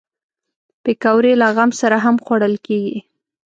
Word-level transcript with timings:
پکورې 0.83 1.33
له 1.41 1.47
غم 1.55 1.71
سره 1.81 1.97
هم 2.05 2.15
خوړل 2.25 2.55
کېږي 2.65 2.97